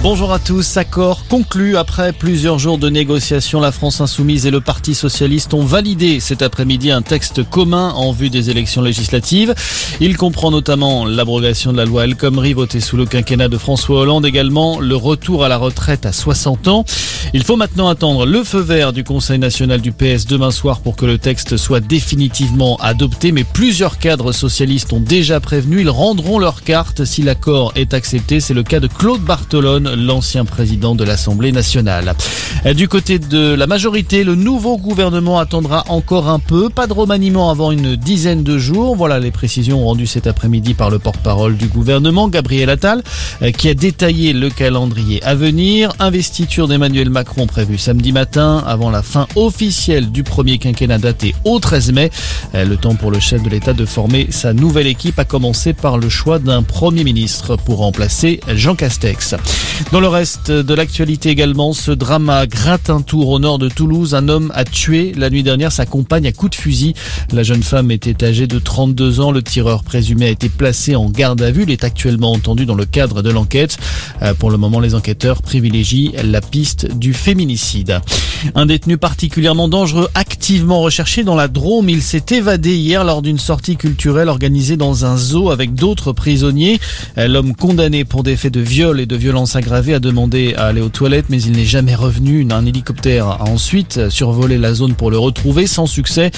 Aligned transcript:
Bonjour 0.00 0.32
à 0.32 0.38
tous. 0.38 0.76
Accord 0.76 1.26
conclu 1.26 1.76
après 1.76 2.12
plusieurs 2.12 2.60
jours 2.60 2.78
de 2.78 2.88
négociations. 2.88 3.58
La 3.58 3.72
France 3.72 4.00
Insoumise 4.00 4.46
et 4.46 4.52
le 4.52 4.60
Parti 4.60 4.94
Socialiste 4.94 5.54
ont 5.54 5.64
validé 5.64 6.20
cet 6.20 6.40
après-midi 6.40 6.92
un 6.92 7.02
texte 7.02 7.42
commun 7.42 7.90
en 7.90 8.12
vue 8.12 8.30
des 8.30 8.48
élections 8.48 8.80
législatives. 8.80 9.56
Il 9.98 10.16
comprend 10.16 10.52
notamment 10.52 11.04
l'abrogation 11.04 11.72
de 11.72 11.78
la 11.78 11.84
loi 11.84 12.04
El 12.04 12.14
Khomri 12.14 12.52
votée 12.52 12.78
sous 12.78 12.96
le 12.96 13.06
quinquennat 13.06 13.48
de 13.48 13.58
François 13.58 13.98
Hollande, 14.00 14.24
également 14.24 14.78
le 14.78 14.94
retour 14.94 15.44
à 15.44 15.48
la 15.48 15.56
retraite 15.56 16.06
à 16.06 16.12
60 16.12 16.68
ans. 16.68 16.84
Il 17.34 17.44
faut 17.44 17.56
maintenant 17.56 17.88
attendre 17.88 18.24
le 18.24 18.42
feu 18.42 18.60
vert 18.60 18.94
du 18.94 19.04
Conseil 19.04 19.38
national 19.38 19.82
du 19.82 19.92
PS 19.92 20.26
demain 20.26 20.50
soir 20.50 20.80
pour 20.80 20.96
que 20.96 21.04
le 21.04 21.18
texte 21.18 21.58
soit 21.58 21.80
définitivement 21.80 22.78
adopté. 22.78 23.32
Mais 23.32 23.44
plusieurs 23.44 23.98
cadres 23.98 24.32
socialistes 24.32 24.94
ont 24.94 25.00
déjà 25.00 25.38
prévenu. 25.38 25.82
Ils 25.82 25.90
rendront 25.90 26.38
leur 26.38 26.62
carte 26.62 27.04
si 27.04 27.22
l'accord 27.22 27.72
est 27.76 27.92
accepté. 27.92 28.40
C'est 28.40 28.54
le 28.54 28.62
cas 28.62 28.80
de 28.80 28.86
Claude 28.86 29.20
Bartolone 29.20 29.94
l'ancien 29.94 30.46
président 30.46 30.94
de 30.94 31.04
l'Assemblée 31.04 31.52
nationale. 31.52 32.14
Du 32.74 32.88
côté 32.88 33.18
de 33.18 33.52
la 33.52 33.66
majorité, 33.66 34.24
le 34.24 34.34
nouveau 34.34 34.78
gouvernement 34.78 35.38
attendra 35.38 35.84
encore 35.88 36.30
un 36.30 36.38
peu. 36.38 36.70
Pas 36.70 36.86
de 36.86 36.94
remaniement 36.94 37.50
avant 37.50 37.72
une 37.72 37.94
dizaine 37.94 38.42
de 38.42 38.56
jours. 38.56 38.96
Voilà 38.96 39.20
les 39.20 39.32
précisions 39.32 39.84
rendues 39.84 40.06
cet 40.06 40.26
après-midi 40.26 40.72
par 40.72 40.88
le 40.88 40.98
porte-parole 40.98 41.58
du 41.58 41.66
gouvernement, 41.66 42.28
Gabriel 42.28 42.70
Attal, 42.70 43.02
qui 43.58 43.68
a 43.68 43.74
détaillé 43.74 44.32
le 44.32 44.48
calendrier 44.48 45.22
à 45.24 45.34
venir. 45.34 45.92
Investiture 45.98 46.68
d'Emmanuel 46.68 47.10
Macron 47.10 47.17
prévue 47.24 47.78
samedi 47.78 48.12
matin 48.12 48.62
avant 48.66 48.90
la 48.90 49.02
fin 49.02 49.26
officielle 49.36 50.10
du 50.10 50.22
premier 50.22 50.58
quinquennat 50.58 50.98
daté 50.98 51.34
au 51.44 51.58
13 51.58 51.92
mai. 51.92 52.10
Le 52.54 52.76
temps 52.76 52.94
pour 52.94 53.10
le 53.10 53.20
chef 53.20 53.42
de 53.42 53.48
l'État 53.48 53.72
de 53.72 53.84
former 53.84 54.28
sa 54.30 54.52
nouvelle 54.52 54.86
équipe 54.86 55.18
a 55.18 55.24
commencé 55.24 55.72
par 55.72 55.98
le 55.98 56.08
choix 56.08 56.38
d'un 56.38 56.62
premier 56.62 57.04
ministre 57.04 57.56
pour 57.56 57.78
remplacer 57.78 58.40
Jean 58.54 58.74
Castex. 58.74 59.34
Dans 59.92 60.00
le 60.00 60.08
reste 60.08 60.50
de 60.50 60.74
l'actualité 60.74 61.30
également, 61.30 61.72
ce 61.72 61.90
drame 61.90 62.30
à 62.30 62.46
Gratin-Tour 62.46 63.28
au 63.28 63.38
nord 63.38 63.58
de 63.58 63.68
Toulouse. 63.68 64.14
Un 64.14 64.28
homme 64.28 64.52
a 64.54 64.64
tué 64.64 65.12
la 65.16 65.30
nuit 65.30 65.42
dernière 65.42 65.72
sa 65.72 65.86
compagne 65.86 66.26
à 66.26 66.32
coups 66.32 66.56
de 66.56 66.60
fusil. 66.60 66.94
La 67.32 67.42
jeune 67.42 67.62
femme 67.62 67.90
était 67.90 68.24
âgée 68.24 68.46
de 68.46 68.58
32 68.58 69.20
ans. 69.20 69.32
Le 69.32 69.42
tireur 69.42 69.82
présumé 69.82 70.26
a 70.26 70.30
été 70.30 70.48
placé 70.48 70.96
en 70.96 71.08
garde 71.10 71.42
à 71.42 71.50
vue. 71.50 71.64
Il 71.64 71.70
est 71.70 71.84
actuellement 71.84 72.32
entendu 72.32 72.66
dans 72.66 72.74
le 72.74 72.84
cadre 72.84 73.22
de 73.22 73.30
l'enquête. 73.30 73.78
Euh, 74.22 74.34
pour 74.34 74.50
le 74.50 74.56
moment, 74.56 74.80
les 74.80 74.94
enquêteurs 74.94 75.42
privilégient 75.42 76.12
la 76.22 76.40
piste 76.40 76.94
du 76.96 77.07
féminicide. 77.12 78.00
Un 78.54 78.66
détenu 78.66 78.98
particulièrement 78.98 79.68
dangereux, 79.68 80.08
activement 80.14 80.80
recherché 80.80 81.24
dans 81.24 81.34
la 81.34 81.48
Drôme. 81.48 81.88
Il 81.88 82.02
s'est 82.02 82.24
évadé 82.30 82.76
hier 82.76 83.04
lors 83.04 83.22
d'une 83.22 83.38
sortie 83.38 83.76
culturelle 83.76 84.28
organisée 84.28 84.76
dans 84.76 85.04
un 85.04 85.16
zoo 85.16 85.50
avec 85.50 85.74
d'autres 85.74 86.12
prisonniers. 86.12 86.78
L'homme 87.16 87.54
condamné 87.54 88.04
pour 88.04 88.22
des 88.22 88.36
faits 88.36 88.54
de 88.54 88.60
viol 88.60 89.00
et 89.00 89.06
de 89.06 89.16
violence 89.16 89.56
aggravé 89.56 89.94
a 89.94 90.00
demandé 90.00 90.54
à 90.56 90.66
aller 90.66 90.80
aux 90.80 90.88
toilettes, 90.88 91.26
mais 91.28 91.42
il 91.42 91.52
n'est 91.52 91.64
jamais 91.64 91.94
revenu. 91.94 92.46
Un 92.50 92.64
hélicoptère 92.64 93.26
a 93.26 93.44
ensuite 93.44 94.08
survolé 94.08 94.58
la 94.58 94.74
zone 94.74 94.94
pour 94.94 95.10
le 95.10 95.18
retrouver 95.18 95.66
sans 95.66 95.86
succès. 95.86 96.30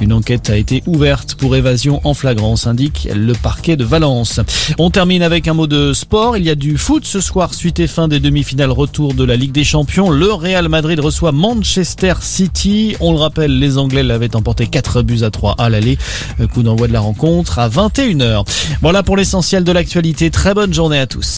Une 0.00 0.12
enquête 0.12 0.50
a 0.50 0.56
été 0.56 0.82
ouverte 0.86 1.34
pour 1.34 1.56
évasion 1.56 2.00
en 2.04 2.14
flagrance, 2.14 2.66
indique 2.66 3.08
le 3.14 3.32
parquet 3.32 3.76
de 3.76 3.84
Valence. 3.84 4.40
On 4.78 4.90
termine 4.90 5.22
avec 5.22 5.48
un 5.48 5.54
mot 5.54 5.66
de 5.66 5.92
sport. 5.92 6.36
Il 6.36 6.44
y 6.44 6.50
a 6.50 6.54
du 6.54 6.78
foot 6.78 7.04
ce 7.04 7.20
soir, 7.20 7.54
suite 7.54 7.80
et 7.80 7.86
fin 7.86 8.08
des 8.08 8.20
demi-finales 8.20 8.70
retour 8.70 9.14
de 9.14 9.24
la 9.24 9.36
Ligue 9.36 9.52
des 9.52 9.64
Champions. 9.64 10.10
Le 10.14 10.32
Real 10.32 10.68
Madrid 10.68 11.00
reçoit 11.00 11.32
Manchester 11.32 12.14
City. 12.20 12.94
On 13.00 13.12
le 13.12 13.18
rappelle, 13.18 13.58
les 13.58 13.78
Anglais 13.78 14.04
l'avaient 14.04 14.36
emporté 14.36 14.68
4 14.68 15.02
buts 15.02 15.24
à 15.24 15.32
3 15.32 15.56
à 15.58 15.68
l'aller. 15.68 15.98
Coup 16.52 16.62
d'envoi 16.62 16.86
de 16.86 16.92
la 16.92 17.00
rencontre 17.00 17.58
à 17.58 17.68
21h. 17.68 18.46
Voilà 18.80 19.02
pour 19.02 19.16
l'essentiel 19.16 19.64
de 19.64 19.72
l'actualité. 19.72 20.30
Très 20.30 20.54
bonne 20.54 20.72
journée 20.72 21.00
à 21.00 21.08
tous. 21.08 21.32